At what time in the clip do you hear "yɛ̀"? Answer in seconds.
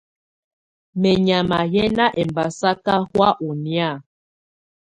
1.73-1.87